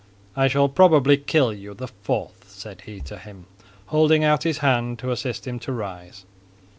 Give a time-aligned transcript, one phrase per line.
[0.35, 3.45] "I shall probably kill you the fourth," said he to him,
[3.85, 6.25] holding out his hand to assist him to rise.